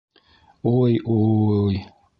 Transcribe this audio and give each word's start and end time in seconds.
Уй-уй! 0.73 1.75